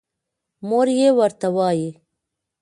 [0.67, 1.89] مور يې ورته وايې